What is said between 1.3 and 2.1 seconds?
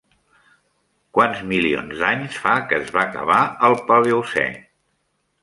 milions